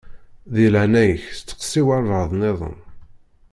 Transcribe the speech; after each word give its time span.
Di 0.53 0.67
leɛnaya-k 0.73 1.23
steqsi 1.39 1.81
walebɛaḍ-nniḍen. 1.85 2.77